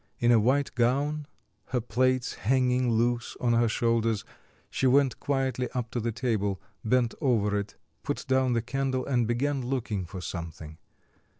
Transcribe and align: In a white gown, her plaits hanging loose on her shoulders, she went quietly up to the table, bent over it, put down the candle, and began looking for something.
In 0.17 0.31
a 0.31 0.39
white 0.39 0.73
gown, 0.73 1.27
her 1.65 1.79
plaits 1.79 2.33
hanging 2.33 2.89
loose 2.89 3.37
on 3.39 3.53
her 3.53 3.69
shoulders, 3.69 4.25
she 4.71 4.87
went 4.87 5.19
quietly 5.19 5.69
up 5.75 5.91
to 5.91 5.99
the 5.99 6.11
table, 6.11 6.59
bent 6.83 7.13
over 7.21 7.55
it, 7.59 7.75
put 8.01 8.25
down 8.27 8.53
the 8.53 8.63
candle, 8.63 9.05
and 9.05 9.27
began 9.27 9.61
looking 9.63 10.07
for 10.07 10.19
something. 10.19 10.79